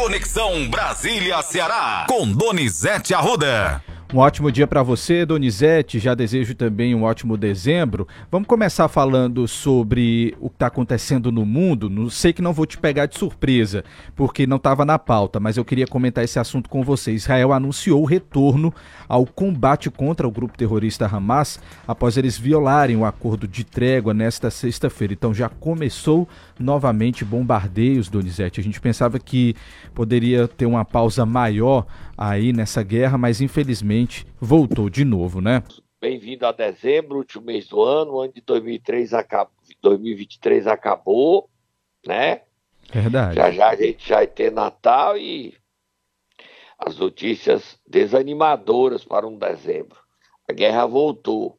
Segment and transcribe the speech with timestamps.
[0.00, 3.84] Conexão Brasília-Ceará, com Donizete Arruda.
[4.12, 6.00] Um ótimo dia para você, Donizete.
[6.00, 8.08] Já desejo também um ótimo dezembro.
[8.28, 11.88] Vamos começar falando sobre o que está acontecendo no mundo.
[11.88, 13.84] Não sei que não vou te pegar de surpresa,
[14.16, 17.12] porque não estava na pauta, mas eu queria comentar esse assunto com você.
[17.12, 18.74] Israel anunciou o retorno
[19.08, 24.50] ao combate contra o grupo terrorista Hamas após eles violarem o acordo de trégua nesta
[24.50, 25.12] sexta-feira.
[25.12, 28.60] Então já começou novamente bombardeios, Donizete.
[28.60, 29.54] A gente pensava que
[29.94, 31.86] poderia ter uma pausa maior
[32.18, 33.99] aí nessa guerra, mas infelizmente
[34.40, 35.62] voltou de novo, né?
[36.00, 41.50] Bem-vindo a dezembro, último mês do ano, o ano de 2003 acabou, 2023 acabou,
[42.06, 42.42] né?
[42.92, 43.36] Verdade.
[43.36, 45.54] Já já a gente já vai ter Natal e
[46.78, 49.98] as notícias desanimadoras para um dezembro.
[50.48, 51.58] A guerra voltou.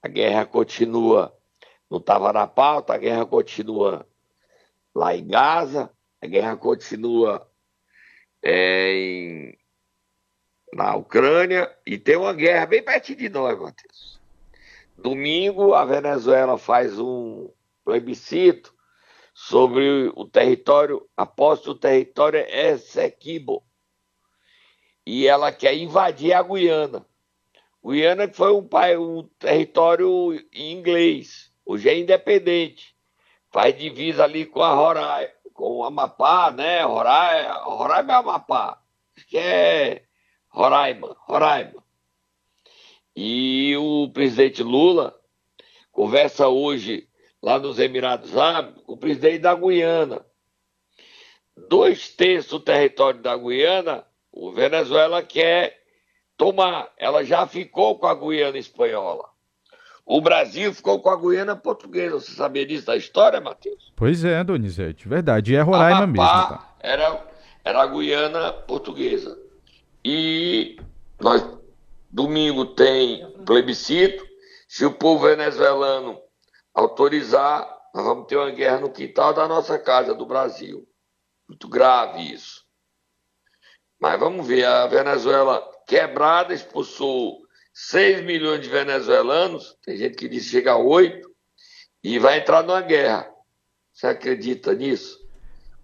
[0.00, 1.36] A guerra continua,
[1.90, 4.06] não estava na pauta, a guerra continua
[4.94, 5.90] lá em Gaza,
[6.22, 7.50] a guerra continua
[8.42, 9.58] é, em,
[10.72, 14.20] na Ucrânia e tem uma guerra bem pertinho de nós, Matheus.
[14.96, 17.50] Domingo, a Venezuela faz um
[17.84, 18.74] plebiscito
[19.32, 23.62] sobre o território, após o território Essequibo.
[25.06, 27.06] E ela quer invadir a Guiana.
[27.84, 32.94] Guiana que foi um, um território inglês, hoje é independente.
[33.50, 36.84] Faz divisa ali com a Roraima com o Amapá, né?
[36.84, 38.80] Roraima, Roraima é Amapá.
[39.26, 40.02] Que é
[40.48, 41.82] Roraima, Roraima.
[43.14, 45.14] E o presidente Lula
[45.90, 47.08] conversa hoje
[47.42, 50.24] lá nos Emirados Árabes com o presidente da Guiana.
[51.68, 55.82] Dois terços do território da Guiana, o Venezuela quer
[56.36, 56.88] tomar.
[56.96, 59.28] Ela já ficou com a Guiana espanhola.
[60.06, 62.20] O Brasil ficou com a Guiana portuguesa.
[62.20, 63.92] Você sabia disso da história, Matheus?
[63.94, 65.52] Pois é, Donizete, verdade.
[65.52, 66.26] E é Roraima mesmo.
[66.26, 66.76] Tá?
[66.80, 67.26] Era,
[67.64, 69.47] era a Guiana portuguesa.
[70.04, 70.78] E
[71.20, 71.44] nós,
[72.10, 74.26] domingo, tem plebiscito.
[74.68, 76.20] Se o povo venezuelano
[76.74, 80.86] autorizar, nós vamos ter uma guerra no quintal da nossa casa, do Brasil.
[81.48, 82.64] Muito grave isso.
[84.00, 87.38] Mas vamos ver, a Venezuela quebrada expulsou
[87.72, 91.28] 6 milhões de venezuelanos, tem gente que diz que chega a 8,
[92.04, 93.28] e vai entrar numa guerra.
[93.92, 95.17] Você acredita nisso?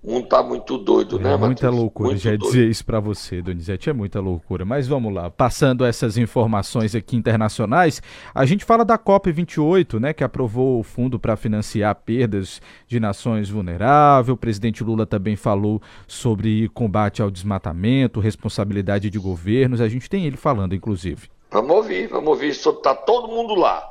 [0.07, 1.75] Um tá muito doido, é né, Muita Mateus?
[1.75, 2.43] loucura, muito já doido.
[2.43, 4.63] dizer isso para você, Donizete, é muita loucura.
[4.63, 8.03] Mas vamos lá, passando essas informações aqui internacionais,
[8.35, 13.49] a gente fala da COP28, né, que aprovou o fundo para financiar perdas de nações
[13.49, 14.29] vulneráveis.
[14.29, 19.81] O presidente Lula também falou sobre combate ao desmatamento, responsabilidade de governos.
[19.81, 21.31] A gente tem ele falando, inclusive.
[21.51, 22.49] Vamos ouvir, vamos ouvir.
[22.49, 23.83] Está todo mundo lá.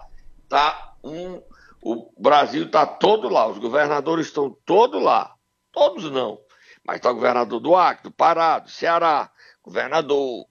[0.48, 1.42] Tá um,
[1.82, 5.33] o Brasil está todo lá, os governadores estão todos lá.
[5.74, 6.40] Todos não.
[6.86, 9.30] Mas está o governador do Acre, do Pará, do Ceará,
[9.62, 10.46] governador.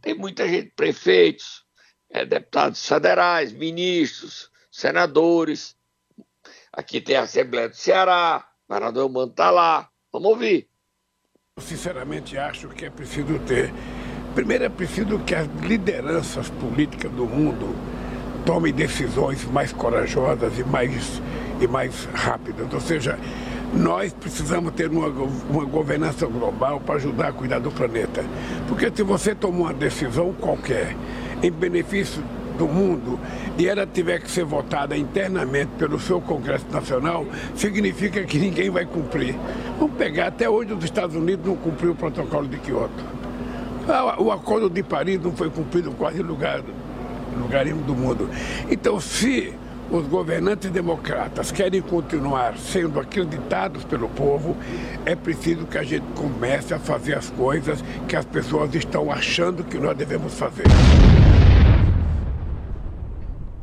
[0.00, 1.64] Tem muita gente, prefeitos,
[2.08, 5.76] é, deputados federais, ministros, senadores.
[6.72, 9.90] Aqui tem a Assembleia do Ceará, o governador Mano está lá.
[10.12, 10.68] Vamos ouvir.
[11.56, 13.72] Eu sinceramente acho que é preciso ter
[14.36, 17.74] Primeiro é preciso que as lideranças políticas do mundo
[18.44, 21.22] tomem decisões mais corajosas e mais,
[21.58, 22.70] e mais rápidas.
[22.70, 23.18] Ou seja,
[23.76, 28.24] nós precisamos ter uma, uma governança global para ajudar a cuidar do planeta.
[28.66, 30.96] Porque se você tomar uma decisão qualquer
[31.42, 32.22] em benefício
[32.56, 33.20] do mundo
[33.58, 38.86] e ela tiver que ser votada internamente pelo seu Congresso Nacional, significa que ninguém vai
[38.86, 39.34] cumprir.
[39.78, 43.04] Vamos pegar, até hoje os Estados Unidos não cumpriu o protocolo de Kioto.
[43.88, 46.60] Ah, o Acordo de Paris não foi cumprido em quase lugar,
[47.38, 48.28] lugar do mundo.
[48.68, 49.54] Então, se
[49.90, 54.56] os governantes democratas querem continuar sendo acreditados pelo povo,
[55.04, 59.64] é preciso que a gente comece a fazer as coisas que as pessoas estão achando
[59.64, 60.64] que nós devemos fazer.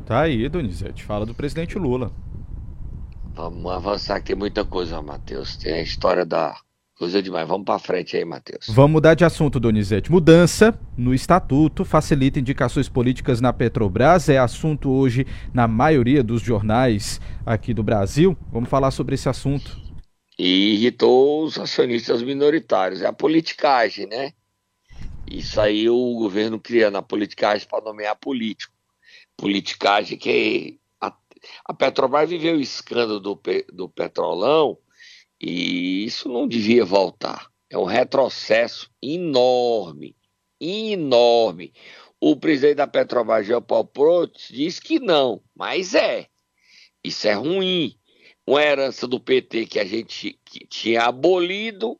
[0.05, 1.03] Tá aí, Donizete.
[1.03, 2.11] Fala do presidente Lula.
[3.33, 5.57] Vamos avançar que tem muita coisa, Matheus.
[5.57, 6.55] Tem a história da
[6.95, 7.47] Coisa demais.
[7.47, 8.67] Vamos para frente aí, Matheus.
[8.67, 10.11] Vamos mudar de assunto, Donizete.
[10.11, 14.29] Mudança no estatuto facilita indicações políticas na Petrobras.
[14.29, 18.37] É assunto hoje na maioria dos jornais aqui do Brasil.
[18.51, 19.81] Vamos falar sobre esse assunto.
[20.37, 23.01] E irritou os acionistas minoritários.
[23.01, 24.33] É a politicagem, né?
[25.29, 28.73] Isso aí o governo criando a politicagem para nomear político.
[29.35, 31.11] Politicagem que a,
[31.65, 33.39] a Petrobras viveu o escândalo do,
[33.73, 34.77] do Petrolão
[35.45, 37.49] e isso não devia voltar.
[37.69, 40.15] É um retrocesso enorme,
[40.59, 41.73] enorme.
[42.17, 46.27] O presidente da Petrobras, Jean Paul Protz, diz que não, mas é.
[47.03, 47.99] Isso é ruim.
[48.47, 51.99] Uma herança do PT que a gente que tinha abolido,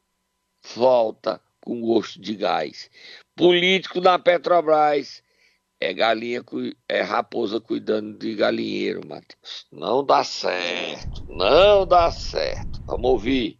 [0.75, 2.89] volta com gosto de gás.
[3.35, 5.22] Político na Petrobras
[5.79, 6.43] é galinha,
[6.87, 9.67] é raposa cuidando de galinheiro, Matheus.
[9.71, 12.81] Não dá certo, não dá certo.
[12.85, 13.59] Vamos ouvir.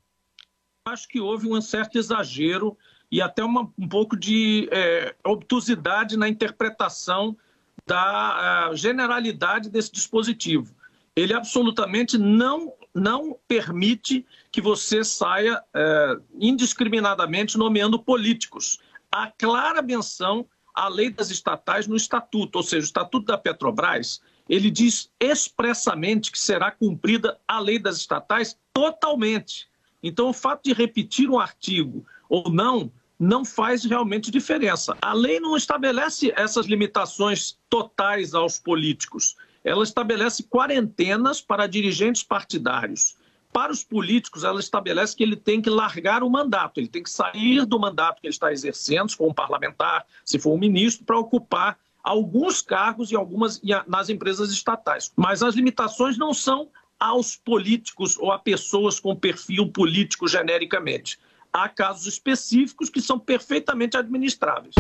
[0.88, 2.78] Acho que houve um certo exagero
[3.12, 7.38] e até uma, um pouco de é, obtusidade na interpretação
[7.86, 10.74] da generalidade desse dispositivo.
[11.16, 18.80] Ele absolutamente não, não permite que você saia é, indiscriminadamente nomeando políticos.
[19.12, 24.22] Há clara menção à lei das estatais no estatuto, ou seja, o estatuto da Petrobras,
[24.50, 29.68] ele diz expressamente que será cumprida a lei das estatais totalmente.
[30.02, 34.98] Então, o fato de repetir um artigo ou não não faz realmente diferença.
[35.02, 39.36] A lei não estabelece essas limitações totais aos políticos.
[39.64, 43.16] Ela estabelece quarentenas para dirigentes partidários.
[43.54, 47.10] Para os políticos, ela estabelece que ele tem que largar o mandato, ele tem que
[47.10, 51.06] sair do mandato que ele está exercendo, se for um parlamentar, se for um ministro,
[51.06, 55.14] para ocupar alguns cargos em algumas nas empresas estatais.
[55.16, 56.68] Mas as limitações não são
[57.00, 61.20] aos políticos ou a pessoas com perfil político genericamente
[61.54, 64.74] há casos específicos que são perfeitamente administráveis.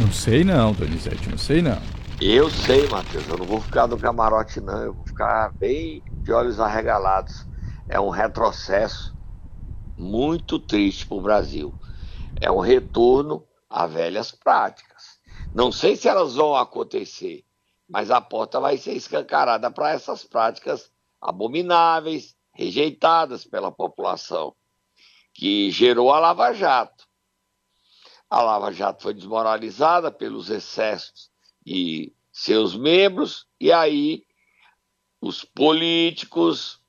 [0.00, 1.80] Não sei não, Donizete, não sei não.
[2.18, 6.32] Eu sei, Matheus, eu não vou ficar no camarote não, eu vou ficar bem de
[6.32, 7.44] olhos arregalados.
[7.88, 9.14] É um retrocesso
[9.96, 11.74] muito triste para o Brasil.
[12.40, 15.18] É um retorno a velhas práticas.
[15.54, 17.44] Não sei se elas vão acontecer,
[17.88, 20.90] mas a porta vai ser escancarada para essas práticas
[21.20, 24.54] abomináveis, rejeitadas pela população
[25.32, 27.06] que gerou a Lava Jato.
[28.28, 31.30] A Lava Jato foi desmoralizada pelos excessos
[31.64, 34.24] de seus membros, e aí
[35.20, 36.80] os políticos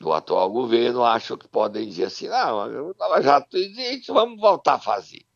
[0.00, 2.66] do atual governo acham que podem dizer assim: não, a
[2.98, 5.26] Lava Jato existe, vamos voltar a fazer.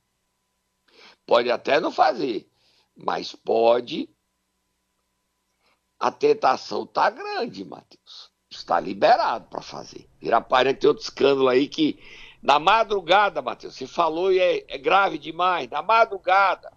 [1.27, 2.49] Pode até não fazer,
[2.97, 4.09] mas pode.
[5.99, 10.09] A tentação está grande, Matheus está liberado para fazer.
[10.21, 11.99] Irapari tem outro escândalo aí que,
[12.43, 16.73] na madrugada, Matheus, se falou e é, é grave demais, na madrugada,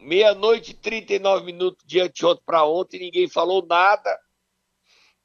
[0.00, 4.18] meia-noite e 39 minutos de anteontem para ontem, ninguém falou nada.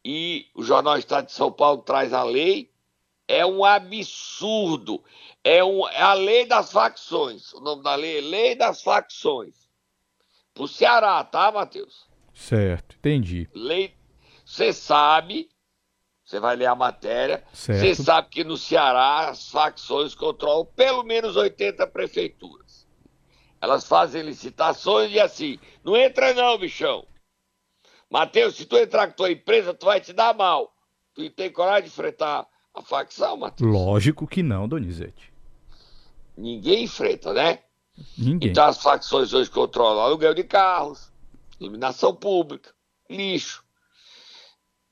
[0.04, 2.72] E o Jornal Estado de São Paulo traz a lei.
[3.28, 5.04] É um absurdo.
[5.44, 7.54] É, um, é a lei das facções.
[7.54, 9.70] O nome da lei é Lei das Facções.
[10.54, 12.08] Pro Ceará, tá, Matheus?
[12.34, 13.48] Certo, entendi.
[13.54, 13.96] Lei,
[14.46, 15.50] você sabe,
[16.24, 21.36] você vai ler a matéria, você sabe que no Ceará as facções controlam pelo menos
[21.36, 22.88] 80 prefeituras.
[23.62, 27.06] Elas fazem licitações e assim, não entra não, bichão.
[28.10, 30.74] Matheus, se tu entrar com tua empresa, tu vai te dar mal.
[31.14, 33.72] Tu tem coragem de enfrentar a facção, Matheus?
[33.72, 35.32] Lógico que não, Donizete.
[36.36, 37.60] Ninguém enfrenta, né?
[38.18, 38.50] Ninguém.
[38.50, 41.12] Então as facções hoje controlam aluguel de carros,
[41.60, 42.74] iluminação pública,
[43.10, 43.64] lixo,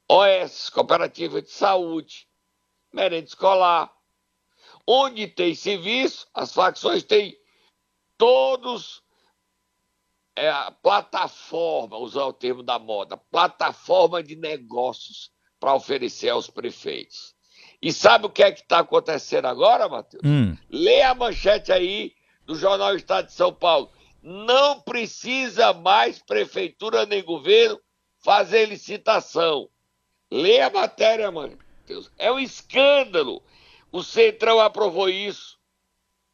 [0.10, 2.28] OS, Cooperativa de Saúde,
[2.94, 3.92] merenda escolar.
[4.86, 7.38] Onde tem serviço, as facções têm
[8.18, 9.04] todos
[10.38, 17.36] é, a plataforma, usar o termo da moda, plataforma de negócios para oferecer aos prefeitos.
[17.82, 20.22] E sabe o que é que está acontecendo agora, Matheus?
[20.24, 20.56] Hum.
[20.70, 22.14] Lê a manchete aí
[22.46, 23.90] do Jornal Estado de São Paulo.
[24.22, 27.80] Não precisa mais prefeitura nem governo
[28.20, 29.68] fazer licitação.
[30.30, 31.58] Lê a matéria, mano.
[31.88, 32.12] Deus.
[32.16, 33.42] É um escândalo.
[33.92, 35.58] O Centrão aprovou isso.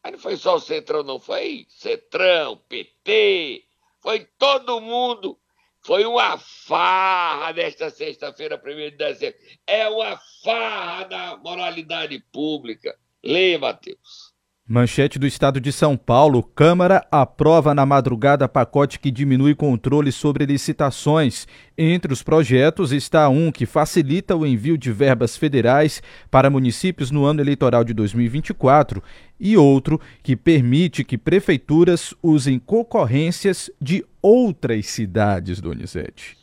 [0.03, 1.19] Mas não foi só o Centrão, não.
[1.19, 3.63] Foi Centrão, PT,
[4.03, 5.39] foi todo mundo.
[5.85, 9.39] Foi uma farra nesta sexta-feira, 1 de dezembro.
[9.65, 12.97] É uma farra da moralidade pública.
[13.23, 14.22] Lê, Matheus.
[14.65, 20.45] Manchete do Estado de São Paulo: Câmara aprova na madrugada pacote que diminui controle sobre
[20.45, 21.45] licitações.
[21.77, 26.01] Entre os projetos está um que facilita o envio de verbas federais
[26.31, 29.03] para municípios no ano eleitoral de 2024
[29.37, 36.37] e outro que permite que prefeituras usem concorrências de outras cidades, Donizete.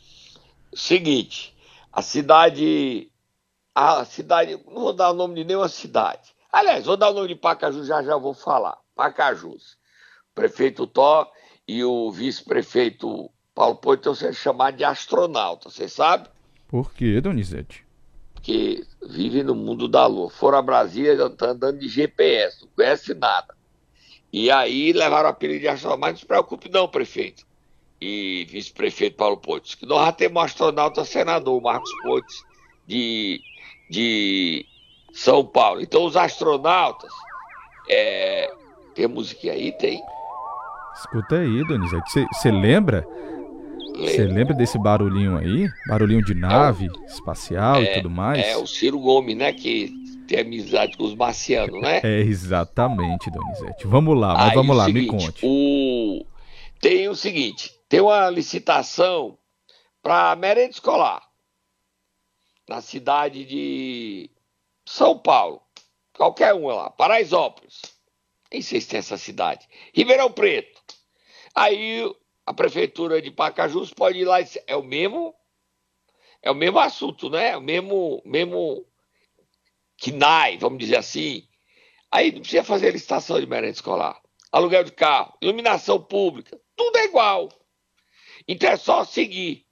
[0.75, 1.55] Seguinte,
[1.91, 3.09] a cidade.
[3.73, 4.59] A cidade.
[4.67, 7.83] Não vou dar o nome de nenhuma cidade Aliás, vou dar o nome de Pacaju,
[7.85, 8.77] já já vou falar.
[8.95, 9.77] Pacajus.
[10.31, 11.31] O prefeito Tó
[11.67, 16.29] e o vice-prefeito Paulo Poito estão sendo chamados de astronauta, você sabe?
[16.67, 17.85] Por quê, Donizete?
[18.33, 20.29] Porque vivem no mundo da lua.
[20.29, 23.55] Foram a Brasília, estão andando de GPS, não conhece nada.
[24.33, 26.01] E aí levaram o apelido de astronauta.
[26.01, 27.45] Mas não se preocupe não, prefeito.
[27.99, 29.77] E vice-prefeito Paulo Poito.
[29.77, 32.33] Que nós já temos um astronauta senador, Marcos Poito,
[32.87, 33.41] de,
[33.89, 34.65] de
[35.13, 35.81] São Paulo.
[35.81, 37.11] Então os astronautas.
[37.89, 38.51] É...
[38.95, 39.71] Tem música aí?
[39.71, 40.01] Tem.
[40.95, 42.25] Escuta aí, Donizete.
[42.33, 43.07] Você lembra?
[43.95, 45.69] Você lembra desse barulhinho aí?
[45.87, 48.43] Barulhinho de nave é, espacial é, e tudo mais?
[48.43, 49.53] É o Ciro Gomes, né?
[49.53, 49.91] Que
[50.27, 52.01] tem amizade com os marcianos, né?
[52.03, 53.85] É, exatamente, Donizete.
[53.85, 55.45] Vamos lá, mas aí, vamos lá, seguinte, me conte.
[55.45, 56.25] O...
[56.79, 59.37] Tem o seguinte: tem uma licitação
[60.01, 61.21] para merenda escolar
[62.67, 64.29] na cidade de
[64.91, 65.61] São Paulo.
[66.13, 66.89] Qualquer uma lá.
[66.89, 67.81] Paraisópolis.
[68.51, 69.65] Nem sei se tem essa cidade.
[69.93, 70.81] Ribeirão Preto.
[71.55, 72.03] Aí
[72.45, 75.33] a prefeitura de Pacajus pode ir lá e dizer, é o mesmo
[76.41, 77.51] é o mesmo assunto, né?
[77.51, 78.85] É o mesmo mesmo
[79.97, 81.47] KNAI, vamos dizer assim.
[82.11, 84.21] Aí não precisa fazer licitação de merenda escolar.
[84.51, 87.47] Aluguel de carro, iluminação pública, tudo é igual.
[88.45, 89.65] Então é só seguir.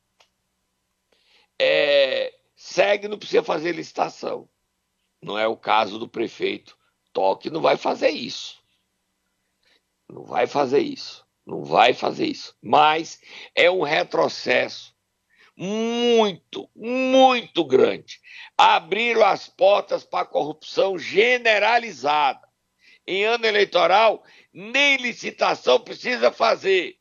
[1.59, 4.47] É, segue, não precisa fazer licitação.
[5.21, 6.77] Não é o caso do prefeito
[7.11, 8.61] Toque, não vai fazer isso.
[10.07, 11.25] Não vai fazer isso.
[11.45, 12.55] Não vai fazer isso.
[12.61, 13.19] Mas
[13.55, 14.95] é um retrocesso
[15.57, 18.19] muito, muito grande.
[18.57, 22.47] Abriram as portas para a corrupção generalizada.
[23.05, 24.23] Em ano eleitoral,
[24.53, 26.97] nem licitação precisa fazer.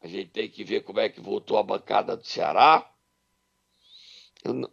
[0.00, 2.88] A gente tem que ver como é que voltou a bancada do Ceará.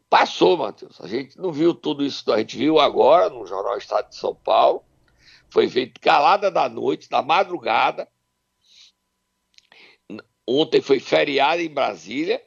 [0.09, 1.01] Passou, Matheus.
[1.01, 4.35] A gente não viu tudo isso, a gente viu agora no Jornal Estado de São
[4.35, 4.83] Paulo
[5.55, 8.09] foi feito calada da noite, da madrugada.
[10.45, 12.45] Ontem foi feriado em Brasília,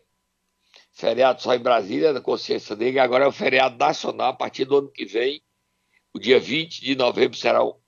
[0.93, 4.77] feriado só em Brasília, da consciência negra, agora é o feriado nacional, a partir do
[4.77, 5.43] ano que vem,
[6.13, 7.81] o dia 20 de novembro será o.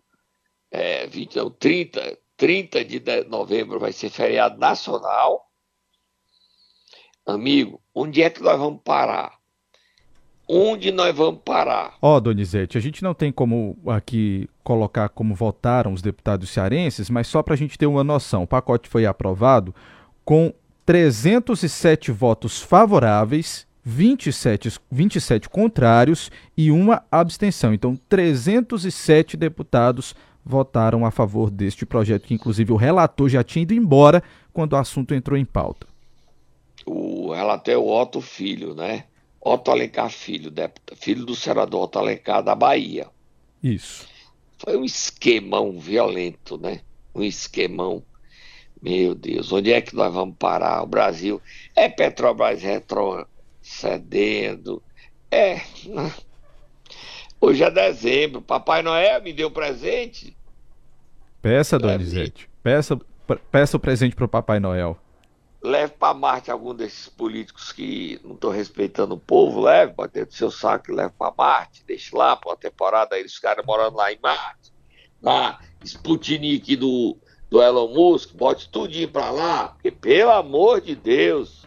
[0.71, 5.50] É, 20, não, 30, 30 de novembro vai ser feriado nacional.
[7.27, 9.41] Amigo, onde é que nós vamos parar?
[10.53, 11.95] onde nós vamos parar.
[12.03, 17.09] Ó, oh, Donizete, a gente não tem como aqui colocar como votaram os deputados cearenses,
[17.09, 19.73] mas só para a gente ter uma noção, o pacote foi aprovado
[20.25, 20.53] com
[20.85, 27.73] 307 votos favoráveis, 27, 27 contrários e uma abstenção.
[27.73, 33.73] Então, 307 deputados votaram a favor deste projeto, que inclusive o relator já tinha ido
[33.73, 34.21] embora
[34.53, 35.87] quando o assunto entrou em pauta.
[36.87, 39.05] O relator é o Otto Filho, né?
[39.41, 40.53] Otto Alencar Filho,
[40.97, 43.09] filho do senador Otto Alencar da Bahia.
[43.63, 44.07] Isso.
[44.59, 46.81] Foi um esquemão violento, né?
[47.15, 48.03] Um esquemão.
[48.83, 50.83] Meu Deus, onde é que nós vamos parar?
[50.83, 51.41] O Brasil
[51.75, 54.83] é Petrobras retrocedendo.
[55.31, 55.61] É.
[55.87, 56.13] Né?
[57.41, 58.43] Hoje é dezembro.
[58.43, 60.37] Papai Noel me deu presente.
[61.41, 62.49] Peça, Donizete.
[62.63, 62.99] Peça,
[63.51, 64.99] peça o presente para o Papai Noel
[65.63, 70.27] leve para Marte algum desses políticos que não estão respeitando o povo, leve, pode ter
[70.27, 73.65] do seu saco e leve para Marte, deixe lá para uma temporada aí, os caras
[73.65, 74.73] morando lá em Marte.
[75.21, 77.17] Na Sputnik do,
[77.51, 81.67] do Elon Musk, bote tudinho para lá, porque pelo amor de Deus,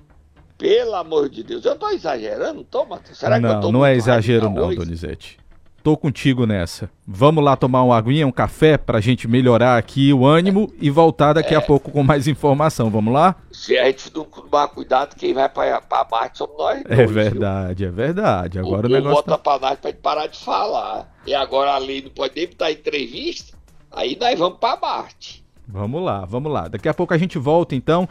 [0.57, 3.17] pelo amor de Deus, eu estou exagerando, tô, Matheus?
[3.17, 5.38] Será não, que eu tô Não é exagero não, Donizete.
[5.83, 6.89] Tô contigo nessa.
[7.05, 11.33] Vamos lá tomar uma aguinha, um café pra gente melhorar aqui o ânimo e voltar
[11.33, 11.57] daqui é.
[11.57, 12.89] a pouco com mais informação.
[12.89, 13.35] Vamos lá?
[13.51, 16.99] Se a gente não tomar cuidado, quem vai pra, pra Marte somos nós é dois,
[16.99, 17.87] É verdade, viu?
[17.89, 18.59] é verdade.
[18.59, 19.15] Agora o, o negócio.
[19.15, 19.37] Bota tá...
[19.37, 21.13] pra Marte pra gente parar de falar.
[21.27, 23.57] E agora ali não pode nem botar entrevista.
[23.91, 25.43] Aí nós vamos pra Marte.
[25.67, 26.69] Vamos lá, vamos lá.
[26.69, 28.07] Daqui a pouco a gente volta então.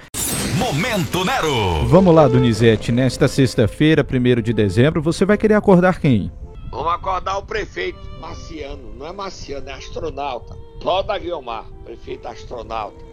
[0.58, 1.86] Momento Nero!
[1.86, 2.92] Vamos lá, Donizete.
[2.92, 6.30] Nesta sexta-feira, 1 de dezembro, você vai querer acordar quem?
[6.72, 10.56] Vamos acordar o prefeito marciano, não é marciano, é astronauta.
[10.80, 13.04] Toda Guilmar, prefeito astronauta.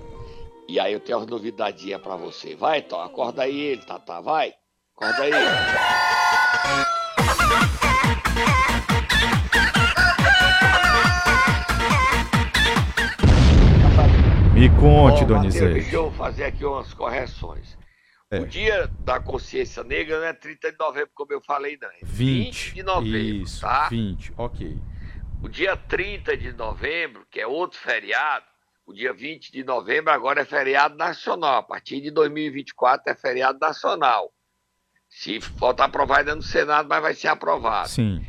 [0.65, 2.55] E aí eu tenho uma novidadinha para você.
[2.55, 4.53] Vai, Tó, acorda aí ele, Tata, vai.
[4.95, 5.31] Acorda aí.
[14.53, 15.73] Me conte, Donizete.
[15.73, 17.77] Deixa eu fazer aqui umas correções.
[18.31, 18.41] É.
[18.41, 21.89] O dia da consciência negra não é 30 de novembro, como eu falei, não.
[21.89, 23.89] É 20, 20 de novembro, isso, tá?
[23.89, 24.77] 20, ok.
[25.41, 28.45] O dia 30 de novembro, que é outro feriado,
[28.86, 31.57] o dia 20 de novembro agora é feriado nacional.
[31.57, 34.31] A partir de 2024 é feriado nacional.
[35.07, 37.89] Se faltar aprovar ainda no Senado, mas vai ser aprovado.
[37.89, 38.24] Sim.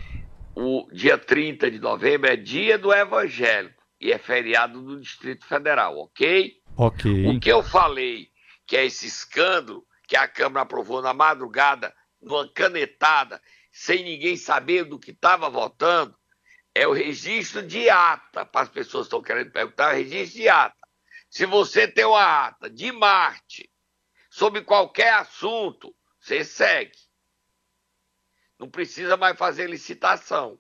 [0.54, 5.98] O dia 30 de novembro é dia do evangélico e é feriado do Distrito Federal,
[5.98, 6.54] ok?
[6.74, 7.26] Ok.
[7.26, 8.30] O que eu falei
[8.66, 13.40] que é esse escândalo que a Câmara aprovou na madrugada, numa canetada,
[13.70, 16.18] sem ninguém saber do que estava votando,
[16.74, 20.48] é o registro de ata, para as pessoas que estão querendo perguntar, é registro de
[20.48, 20.76] ata.
[21.30, 23.70] Se você tem uma ata de Marte,
[24.28, 26.98] sobre qualquer assunto, você segue.
[28.58, 30.58] Não precisa mais fazer licitação.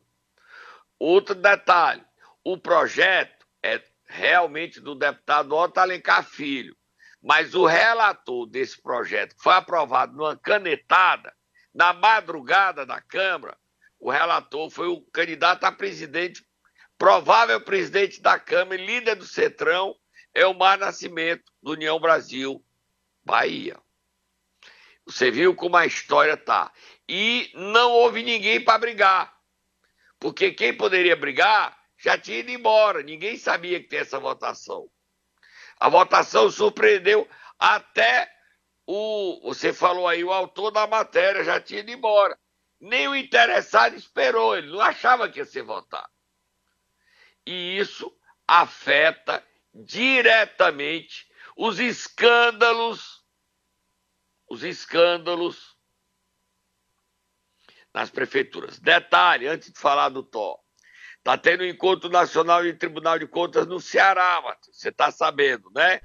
[0.96, 2.04] Outro detalhe:
[2.44, 6.76] o projeto é realmente do deputado Otto Alencar Filho,
[7.22, 11.34] mas o relator desse projeto, que foi aprovado numa canetada,
[11.74, 13.56] na madrugada da Câmara,
[13.98, 16.44] o relator foi o candidato a presidente,
[16.96, 19.94] provável presidente da Câmara e líder do Cetrão,
[20.34, 22.64] Elmar Nascimento, do União Brasil,
[23.24, 23.78] Bahia.
[25.06, 26.72] Você viu como a história tá.
[27.08, 29.34] E não houve ninguém para brigar.
[30.18, 33.02] Porque quem poderia brigar já tinha ido embora.
[33.02, 34.88] Ninguém sabia que tem essa votação.
[35.80, 37.26] A votação surpreendeu
[37.58, 38.30] até
[38.86, 39.40] o.
[39.44, 42.38] Você falou aí, o autor da matéria já tinha ido embora.
[42.78, 46.08] Nem o interessado esperou, ele não achava que ia ser votado.
[47.46, 48.14] E isso
[48.46, 49.44] afeta
[49.74, 53.24] diretamente os escândalos,
[54.48, 55.76] os escândalos
[57.92, 58.78] nas prefeituras.
[58.78, 60.58] Detalhe, antes de falar do TO,
[61.20, 64.76] está tendo um encontro nacional de Tribunal de Contas no Ceará, Matheus.
[64.76, 66.00] Você está sabendo, né?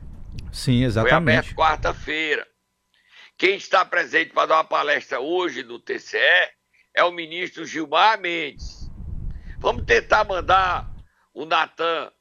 [0.52, 1.10] Sim, exatamente.
[1.10, 2.48] Foi aberto quarta-feira.
[3.38, 6.20] Quem está presente para dar uma palestra hoje no TCE
[6.94, 8.90] é o ministro Gilmar Mendes.
[9.60, 10.90] Vamos tentar mandar
[11.34, 12.12] o Natan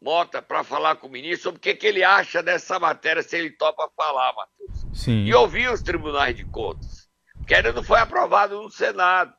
[0.00, 3.36] Mota para falar com o ministro sobre o que, que ele acha dessa matéria, se
[3.36, 4.86] ele topa falar, Matheus.
[4.92, 5.24] Sim.
[5.24, 7.08] E ouvir os tribunais de contas,
[7.46, 9.32] que ainda não foi aprovado no Senado.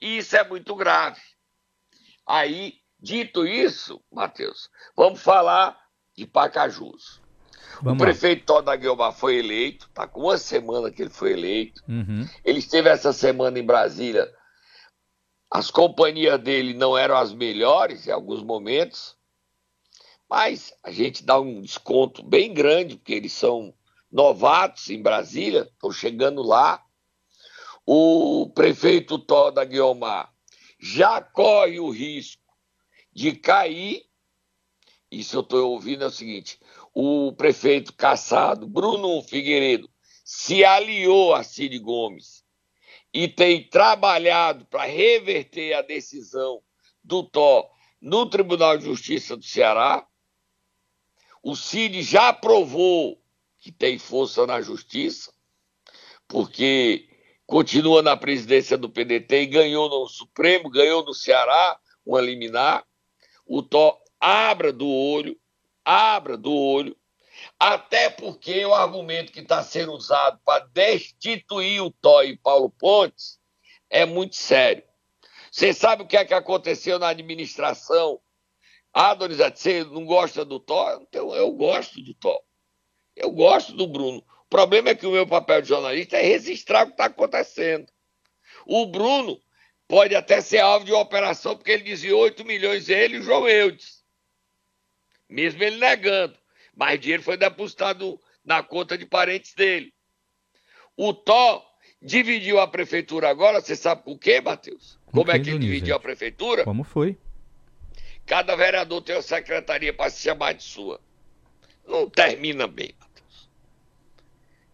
[0.00, 1.20] E isso é muito grave.
[2.28, 5.80] Aí, dito isso, Matheus, vamos falar
[6.14, 7.22] de Pacajus.
[7.80, 11.82] Vamos o prefeito Toda Guilmar foi eleito, está com uma semana que ele foi eleito.
[11.88, 12.28] Uhum.
[12.44, 14.30] Ele esteve essa semana em Brasília.
[15.50, 19.16] As companhias dele não eram as melhores em alguns momentos,
[20.28, 23.72] mas a gente dá um desconto bem grande, porque eles são
[24.12, 26.84] novatos em Brasília, estão chegando lá.
[27.86, 30.30] O prefeito Toda Guilmar
[30.78, 32.42] já corre o risco
[33.12, 34.06] de cair.
[35.10, 36.58] Isso eu estou ouvindo é o seguinte:
[36.94, 39.90] o prefeito caçado, Bruno Figueiredo,
[40.24, 42.44] se aliou a Cid Gomes
[43.12, 46.62] e tem trabalhado para reverter a decisão
[47.02, 47.68] do TO
[48.00, 50.06] no Tribunal de Justiça do Ceará.
[51.42, 53.20] O Cid já provou
[53.58, 55.32] que tem força na justiça,
[56.28, 57.07] porque
[57.48, 62.84] continua na presidência do PDT e ganhou no Supremo, ganhou no Ceará, um liminar.
[63.46, 65.34] O Tó abra do olho,
[65.82, 66.94] abra do olho,
[67.58, 73.40] até porque o argumento que está sendo usado para destituir o Tó e Paulo Pontes
[73.88, 74.84] é muito sério.
[75.50, 78.20] Você sabe o que é que aconteceu na administração?
[78.92, 81.00] Ah, Donizete, você não gosta do Tó?
[81.00, 82.42] Então, eu gosto do Tó.
[83.16, 84.22] Eu gosto do Bruno.
[84.48, 87.86] O problema é que o meu papel de jornalista é registrar o que está acontecendo.
[88.64, 89.38] O Bruno
[89.86, 93.22] pode até ser alvo de uma operação, porque ele dizia 8 milhões ele e o
[93.22, 94.02] João Eudes.
[95.28, 96.34] Mesmo ele negando.
[96.74, 99.92] Mas dinheiro foi depositado na conta de parentes dele.
[100.96, 101.62] O Tó
[102.00, 104.98] dividiu a prefeitura agora, você sabe por quê, Matheus?
[105.12, 106.64] Como é que ele dividiu a prefeitura?
[106.64, 107.18] Como foi?
[108.24, 110.98] Cada vereador tem uma secretaria para se chamar de sua.
[111.86, 112.94] Não termina bem.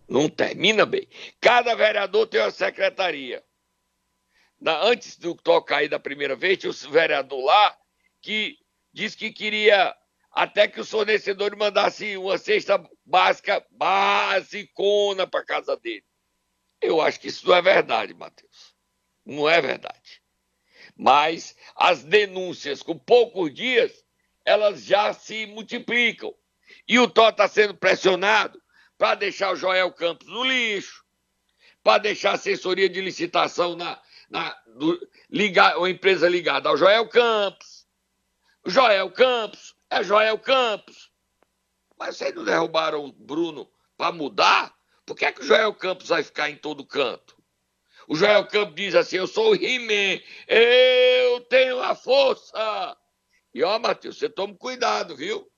[0.09, 1.09] Não termina bem.
[1.41, 3.43] Cada vereador tem uma secretaria.
[4.61, 7.77] Na, antes do tocar aí da primeira vez, tinha o vereador lá
[8.21, 8.59] que
[8.93, 9.95] disse que queria
[10.31, 16.05] até que os fornecedores mandassem uma cesta básica, basicona para casa dele.
[16.81, 18.75] Eu acho que isso não é verdade, Matheus.
[19.25, 20.23] Não é verdade.
[20.97, 24.05] Mas as denúncias, com poucos dias,
[24.45, 26.35] elas já se multiplicam.
[26.87, 28.61] E o Tó está sendo pressionado
[28.99, 31.05] para deixar o Joel Campos no lixo,
[31.83, 35.09] para deixar a assessoria de licitação na, na do,
[35.89, 37.87] empresa ligada ao Joel Campos.
[38.65, 41.13] O Joel Campos é Joel Campos.
[41.99, 44.75] Mas vocês não derrubaram o Bruno para mudar?
[45.07, 47.37] Por que, é que o Joel Campos vai ficar em todo canto?
[48.09, 52.97] O Joel Campos diz assim: Eu sou o He-Man, eu tenho a força.
[53.53, 55.51] E ó, Matheus, você toma cuidado, viu?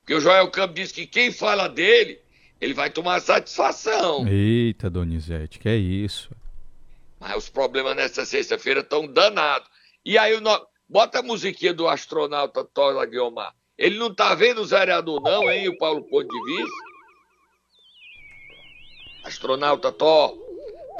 [0.00, 2.21] Porque o Joel Campos diz que quem fala dele
[2.62, 4.24] ele vai tomar satisfação.
[4.28, 6.30] Eita, Donizete, que é isso?
[7.18, 9.68] Mas os problemas nessa sexta-feira estão danados.
[10.04, 10.66] E aí, no...
[10.88, 13.52] bota a musiquinha do astronauta Tola Guiomar.
[13.76, 16.76] Ele não tá vendo os vereadores, não, hein, o Paulo Ponte de Vista?
[19.24, 20.32] Astronauta Tó,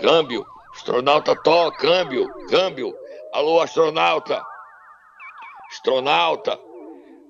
[0.00, 0.44] câmbio.
[0.74, 2.92] Astronauta Tó, câmbio, câmbio.
[3.32, 4.44] Alô, astronauta.
[5.70, 6.58] Astronauta.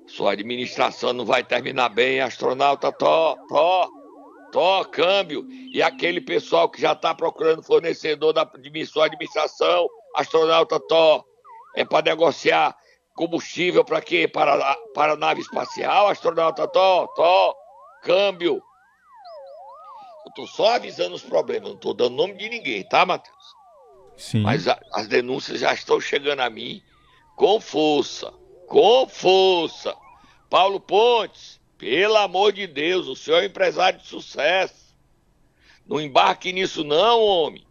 [0.07, 4.02] Sua administração não vai terminar bem, astronauta Tó, Tó.
[4.53, 10.79] Tó, câmbio, e aquele pessoal que já está procurando fornecedor da, de sua administração, astronauta
[10.79, 11.25] Tó,
[11.75, 12.77] é para negociar
[13.15, 14.29] combustível para quê?
[14.29, 17.57] Para, para a nave espacial, astronauta Tó, Tó,
[18.03, 18.63] câmbio.
[20.25, 23.55] Eu estou só avisando os problemas, não estou dando nome de ninguém, tá, Matheus?
[24.19, 24.43] Sim.
[24.43, 26.83] Mas a, as denúncias já estão chegando a mim
[27.37, 28.31] com força,
[28.69, 29.97] com força.
[30.51, 34.95] Paulo Pontes, pelo amor de Deus, o senhor é um empresário de sucesso.
[35.85, 37.67] Não embarque nisso não, homem.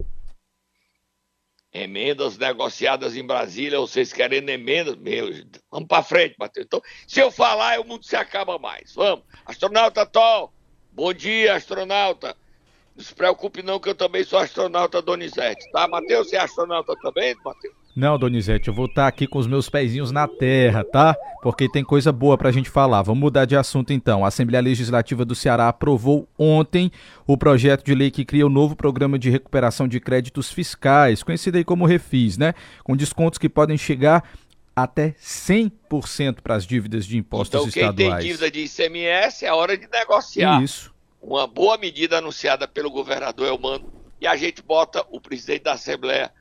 [1.71, 4.97] Emendas negociadas em Brasília, vocês querendo emendas?
[4.97, 5.29] Meu,
[5.71, 6.65] vamos para frente, Matheus.
[6.65, 8.93] Então, se eu falar, o mundo se acaba mais.
[8.93, 9.23] Vamos.
[9.45, 10.51] Astronauta Tol,
[10.91, 12.35] bom dia, astronauta.
[12.93, 15.87] Não se preocupe não que eu também sou astronauta Donizete, tá?
[15.87, 17.80] Matheus, você é astronauta também, Matheus?
[17.95, 21.15] Não, Donizete, eu vou estar tá aqui com os meus pezinhos na terra, tá?
[21.41, 23.01] Porque tem coisa boa pra gente falar.
[23.01, 24.23] Vamos mudar de assunto então.
[24.23, 26.91] A Assembleia Legislativa do Ceará aprovou ontem
[27.27, 31.57] o projeto de lei que cria o novo programa de recuperação de créditos fiscais, conhecido
[31.57, 32.53] aí como Refis, né?
[32.83, 34.23] Com descontos que podem chegar
[34.75, 37.93] até 100% para as dívidas de impostos então, estaduais.
[37.93, 40.63] Então, quem tem dívida de ICMS é hora de negociar.
[40.63, 45.73] Isso uma boa medida anunciada pelo governador Elmano, e a gente bota o presidente da
[45.73, 46.31] Assembleia,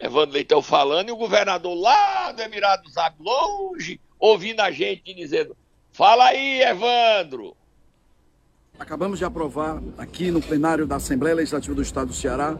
[0.00, 5.54] Evandro Leitão, falando, e o governador lá do Emirados Árabes, longe, ouvindo a gente dizendo:
[5.92, 7.54] Fala aí, Evandro.
[8.78, 12.56] Acabamos de aprovar aqui no plenário da Assembleia Legislativa do Estado do Ceará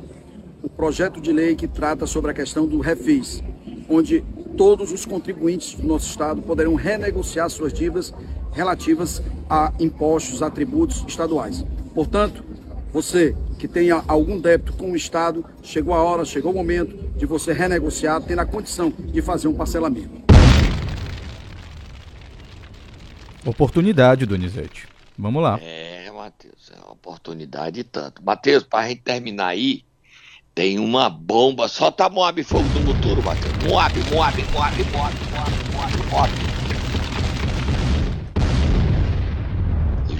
[0.62, 3.42] o projeto de lei que trata sobre a questão do refis,
[3.88, 4.22] onde
[4.58, 8.12] todos os contribuintes do nosso Estado poderão renegociar suas dívidas
[8.52, 11.64] relativas a impostos, atributos estaduais.
[11.94, 12.44] Portanto,
[12.92, 17.26] você que tenha algum débito com o Estado, chegou a hora, chegou o momento de
[17.26, 20.20] você renegociar, tendo a condição de fazer um parcelamento.
[23.44, 24.86] Oportunidade, Donizete.
[25.16, 25.58] Vamos lá.
[25.62, 28.22] É, Matheus, é uma oportunidade tanto.
[28.24, 29.84] Matheus, para a gente terminar aí,
[30.54, 31.68] tem uma bomba.
[31.68, 33.52] Solta a Moab Fogo do Muturo, Matheus.
[33.64, 36.49] Moab, Moab, Moab, Moab, Moab, Moab, Moab.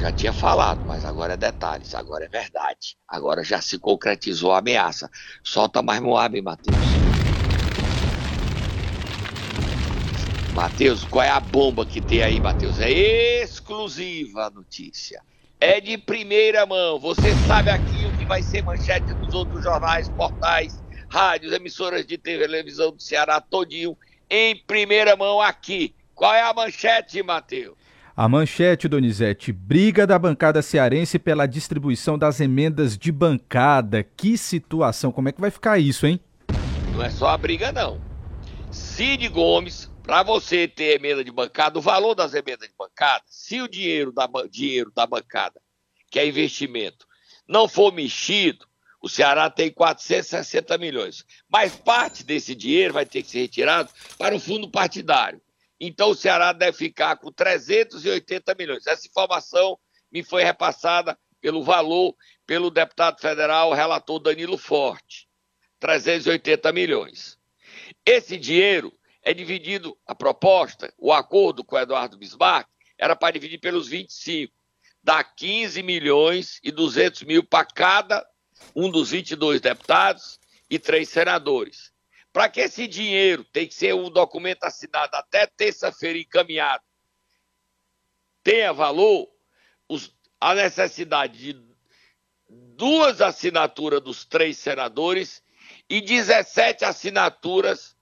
[0.00, 2.96] Já tinha falado, mas agora é detalhes, agora é verdade.
[3.06, 5.10] Agora já se concretizou a ameaça.
[5.44, 6.76] Solta mais Moab, Matheus.
[10.54, 12.80] Matheus, qual é a bomba que tem aí, Matheus?
[12.80, 15.22] É exclusiva a notícia.
[15.60, 16.98] É de primeira mão.
[16.98, 22.16] Você sabe aqui o que vai ser manchete dos outros jornais, portais, rádios, emissoras de
[22.18, 23.96] televisão do Ceará todinho
[24.28, 25.94] em primeira mão aqui.
[26.14, 27.79] Qual é a manchete, Matheus?
[28.20, 34.04] A manchete, Donizete, briga da bancada cearense pela distribuição das emendas de bancada.
[34.04, 36.20] Que situação, como é que vai ficar isso, hein?
[36.92, 37.98] Não é só a briga, não.
[38.70, 43.62] Cid Gomes, para você ter emenda de bancada, o valor das emendas de bancada, se
[43.62, 45.58] o dinheiro da, dinheiro da bancada,
[46.10, 47.06] que é investimento,
[47.48, 48.66] não for mexido,
[49.00, 51.24] o Ceará tem 460 milhões.
[51.50, 55.40] Mas parte desse dinheiro vai ter que ser retirado para o fundo partidário.
[55.80, 58.86] Então o Ceará deve ficar com 380 milhões.
[58.86, 59.78] Essa informação
[60.12, 62.14] me foi repassada pelo valor
[62.46, 65.26] pelo deputado federal relator Danilo Forte.
[65.78, 67.38] 380 milhões.
[68.04, 73.58] Esse dinheiro é dividido, a proposta, o acordo com o Eduardo Bismarck, era para dividir
[73.58, 74.52] pelos 25.
[75.02, 78.26] Dá 15 milhões e 200 mil para cada
[78.76, 80.38] um dos 22 deputados
[80.68, 81.89] e três senadores.
[82.32, 86.84] Para que esse dinheiro tem que ser um documento assinado até terça-feira encaminhado,
[88.42, 89.28] tenha valor,
[89.88, 91.70] os, a necessidade de
[92.48, 95.42] duas assinaturas dos três senadores
[95.88, 97.96] e 17 assinaturas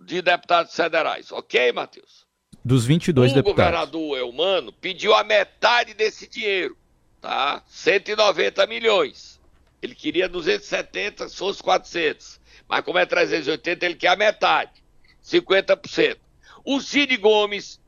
[0.00, 1.32] de deputados federais.
[1.32, 2.26] Ok, Matheus?
[2.64, 3.52] Dos 22 o deputados.
[3.52, 6.76] O governador Elmano pediu a metade desse dinheiro,
[7.20, 7.62] tá?
[7.66, 9.40] 190 milhões.
[9.80, 12.37] Ele queria 270, se fosse 400.
[12.66, 14.82] Mas como é 380, ele quer a metade,
[15.22, 16.18] 50%.
[16.64, 17.80] O Cid Gomes,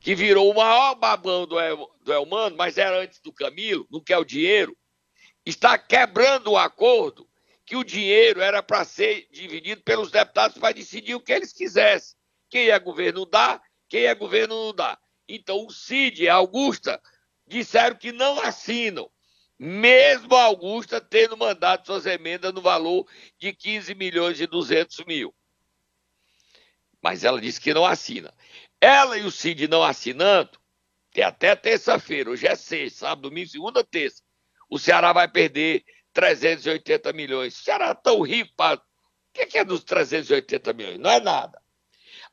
[0.00, 4.00] que virou o maior babão do, El, do Elmano, mas era antes do Camilo, não
[4.00, 4.76] quer o dinheiro,
[5.44, 7.28] está quebrando o acordo
[7.64, 12.16] que o dinheiro era para ser dividido pelos deputados para decidir o que eles quisessem.
[12.48, 14.96] Quem é governo dá, quem é governo não dá.
[15.28, 17.02] Então o Cid e a Augusta
[17.46, 19.10] disseram que não assinam
[19.58, 23.06] mesmo Augusta tendo mandado suas emendas no valor
[23.38, 25.34] de 15 milhões e 200 mil.
[27.00, 28.32] Mas ela disse que não assina.
[28.80, 30.58] Ela e o Cid não assinando,
[31.10, 34.22] que é até terça-feira, hoje é sexta, sábado, domingo, segunda, terça,
[34.68, 37.58] o Ceará vai perder 380 milhões.
[37.58, 38.78] O Ceará é tão rico, para...
[38.78, 40.98] o que é dos 380 milhões?
[40.98, 41.60] Não é nada.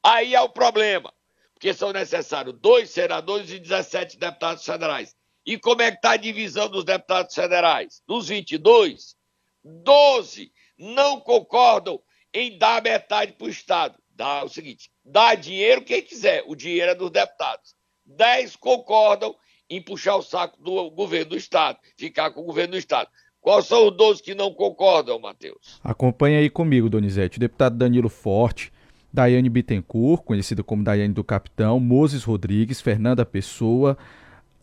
[0.03, 1.13] Aí é o problema,
[1.53, 5.15] porque são necessários dois senadores e 17 deputados federais.
[5.45, 8.01] E como é que está a divisão dos deputados federais?
[8.07, 9.15] Dos 22,
[9.63, 12.01] 12 não concordam
[12.33, 13.97] em dar metade para o Estado.
[14.09, 17.75] Dá o seguinte: dá dinheiro quem quiser, o dinheiro é dos deputados.
[18.05, 19.35] 10 concordam
[19.69, 23.09] em puxar o saco do governo do Estado, ficar com o governo do Estado.
[23.41, 25.79] Quais são os 12 que não concordam, Matheus?
[25.83, 27.37] Acompanha aí comigo, Donizete.
[27.37, 28.71] O deputado Danilo Forte,
[29.11, 33.97] Daiane Bittencourt, conhecida como Daiane do Capitão, Moses Rodrigues, Fernanda Pessoa,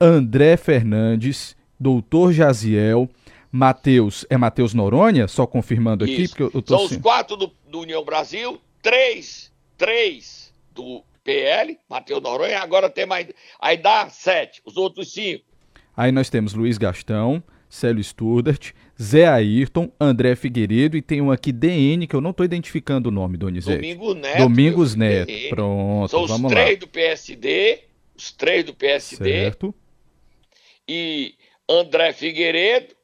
[0.00, 3.08] André Fernandes, Doutor Jaziel,
[3.52, 4.24] Matheus.
[4.30, 5.28] É Matheus Noronha?
[5.28, 6.36] Só confirmando aqui, Isso.
[6.36, 12.22] porque eu tô São os quatro do, do União Brasil, três, três do PL, Matheus
[12.22, 13.26] Noronha, agora tem mais.
[13.60, 15.44] Aí dá sete, os outros cinco.
[15.96, 21.52] Aí nós temos Luiz Gastão, Célio Sturdart, Zé Ayrton, André Figueiredo e tem um aqui
[21.52, 23.76] DN que eu não estou identificando o nome, Donizete.
[23.76, 24.38] Domingos Neto.
[24.38, 25.26] Domingos Neto.
[25.26, 25.48] filho.
[25.50, 26.76] Pronto, São os vamos três lá.
[26.80, 27.80] do PSD,
[28.16, 29.74] os três do PSD, Certo.
[30.92, 31.36] E
[31.68, 32.96] André Figueiredo,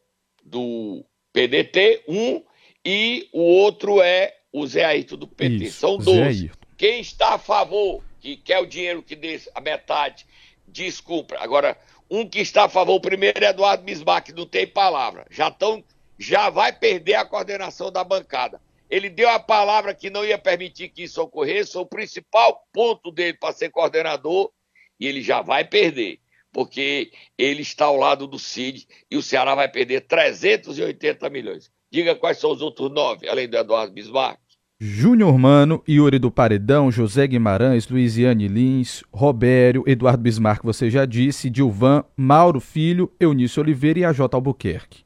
[0.42, 2.42] do PDT, um,
[2.84, 5.66] e o outro é o Zé Ayrton do PT.
[5.66, 6.22] Isso, São Zé 12.
[6.22, 6.66] Ayrton.
[6.76, 10.26] Quem está a favor, que quer o dinheiro que dê a metade,
[10.66, 11.36] desculpa.
[11.38, 11.78] Agora,
[12.10, 15.24] um que está a favor, o primeiro é Eduardo Bismarck, não tem palavra.
[15.30, 15.84] Já, tão,
[16.18, 18.60] já vai perder a coordenação da bancada.
[18.90, 23.34] Ele deu a palavra que não ia permitir que isso ocorresse, o principal ponto dele
[23.34, 24.50] para ser coordenador,
[24.98, 26.18] e ele já vai perder,
[26.56, 31.70] porque ele está ao lado do Cid e o Ceará vai perder 380 milhões.
[31.92, 34.38] Diga quais são os outros nove, além do Eduardo Bismarck.
[34.80, 41.50] Júnior Mano, Yuri do Paredão, José Guimarães, Luiziane Lins, Robério, Eduardo Bismarck, você já disse,
[41.50, 44.34] Dilvan, Mauro Filho, Eunício Oliveira e a J.
[44.34, 45.04] Albuquerque.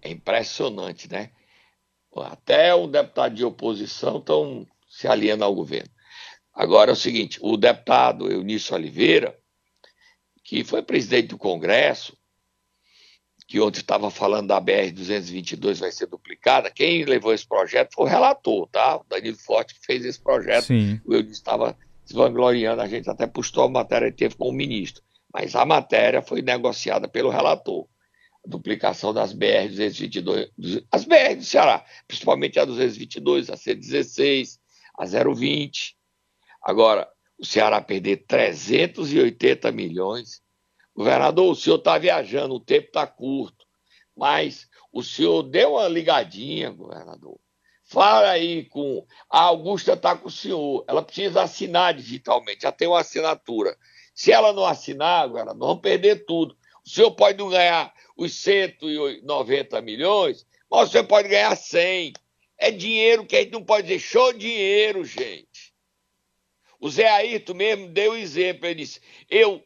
[0.00, 1.28] É impressionante, né?
[2.16, 5.90] Até um deputado de oposição estão se aliando ao governo.
[6.54, 9.38] Agora é o seguinte: o deputado Eunício Oliveira,
[10.52, 12.14] que foi presidente do Congresso,
[13.48, 18.08] que ontem estava falando da BR-222 vai ser duplicada, quem levou esse projeto foi o
[18.08, 18.96] relator, tá?
[18.96, 20.66] O Danilo Forte que fez esse projeto.
[20.66, 21.00] Sim.
[21.06, 24.52] O Eunício estava se vangloriando, a gente até postou a matéria que teve com o
[24.52, 25.02] ministro.
[25.32, 27.86] Mas a matéria foi negociada pelo relator.
[28.46, 34.58] A duplicação das BR-222, as BR do Ceará, principalmente a 222, a C16,
[34.98, 35.96] a 020.
[36.62, 37.08] Agora,
[37.42, 40.40] o Ceará perder 380 milhões.
[40.94, 43.66] Governador, o senhor está viajando, o tempo está curto,
[44.16, 47.40] mas o senhor deu uma ligadinha, governador.
[47.82, 49.04] Fala aí com.
[49.28, 50.84] A Augusta está com o senhor.
[50.86, 53.76] Ela precisa assinar digitalmente, já tem uma assinatura.
[54.14, 56.56] Se ela não assinar, agora, nós vamos perder tudo.
[56.86, 62.12] O senhor pode não ganhar os 190 milhões, mas você pode ganhar 100.
[62.56, 65.51] É dinheiro que a gente não pode dizer, show dinheiro, gente.
[66.82, 69.64] O Zé Ayrton mesmo deu exemplo, ele disse, eu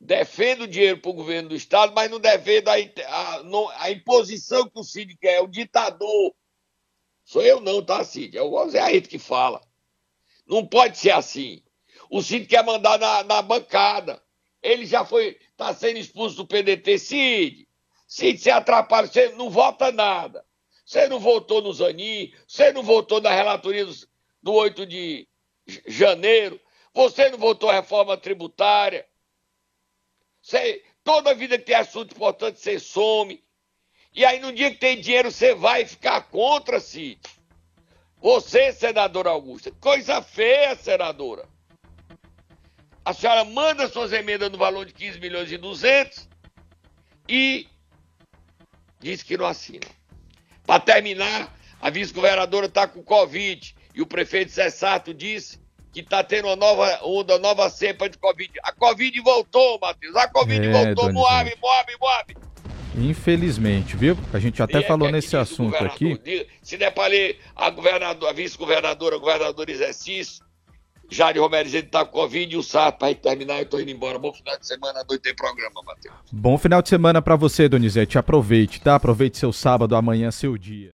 [0.00, 4.80] defendo dinheiro para o governo do Estado, mas não defendo a, a, a imposição que
[4.80, 6.34] o Cid quer, o ditador.
[7.22, 8.38] Sou eu não, tá, Cid?
[8.38, 9.60] É o Zé Ayrton que fala.
[10.46, 11.62] Não pode ser assim.
[12.08, 14.22] O Cid quer mandar na, na bancada.
[14.62, 16.98] Ele já foi, está sendo expulso do PDT.
[16.98, 17.68] Cid,
[18.08, 20.42] Cid, você atrapalha, você não vota nada.
[20.82, 23.92] Você não votou no Zanin, você não votou na relatoria do,
[24.42, 25.28] do 8 de
[25.86, 26.60] janeiro,
[26.92, 29.06] você não votou a reforma tributária.
[30.40, 33.42] Você, toda vida que tem assunto importante, você some.
[34.14, 37.20] E aí, no dia que tem dinheiro, você vai ficar contra, Cid.
[38.18, 41.48] Você, senadora Augusta, coisa feia, senadora.
[43.04, 46.26] A senhora manda suas emendas no valor de 15 milhões e 200
[47.28, 47.68] e
[48.98, 49.86] diz que não assina.
[50.66, 55.58] Para terminar, a vice-governadora está com Covid e o prefeito Cessato disse
[55.92, 58.50] que está tendo uma nova onda, nova cepa de Covid.
[58.64, 60.16] A Covid voltou, Matheus.
[60.16, 61.12] A Covid É, voltou.
[61.12, 62.34] Moab, Moab, Moab.
[62.96, 64.16] Infelizmente, viu?
[64.32, 66.18] A gente até E é falou que nesse assunto aqui.
[66.18, 70.42] Diga- Se der para ler a, governador, a vice-governadora, o governador exercício,
[71.10, 73.90] Jade Romero dizendo que está com Covid e o Sato, para terminar, eu estou indo
[73.90, 74.18] embora.
[74.18, 76.14] Bom final de semana, à noite tem programa, Matheus.
[76.32, 78.16] Bom final de semana para você, Donizete.
[78.18, 78.94] Aproveite, tá?
[78.96, 80.92] Aproveite seu sábado, amanhã seu dia.